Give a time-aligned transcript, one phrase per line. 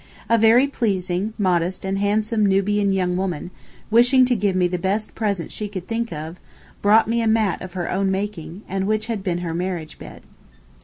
[0.31, 3.51] A very pleasing, modest and handsome Nubian young woman,
[3.91, 6.39] wishing to give me the best present she could think of,
[6.81, 10.23] brought me a mat of her own making, and which had been her marriage bed.